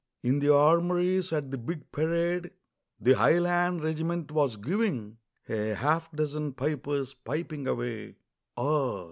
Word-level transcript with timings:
In 0.23 0.39
the 0.39 0.51
armories, 0.51 1.31
at 1.31 1.51
the 1.51 1.59
big 1.59 1.91
parade 1.91 2.49
The 2.99 3.13
highland 3.13 3.83
regiment 3.83 4.31
was 4.31 4.57
giving, 4.57 5.17
A 5.47 5.75
half 5.75 6.11
dozen 6.11 6.53
pipers 6.53 7.13
piping 7.13 7.67
away 7.67 8.15
Ah! 8.57 8.99